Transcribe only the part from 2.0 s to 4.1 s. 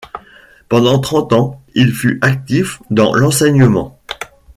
actif dans l'enseignement.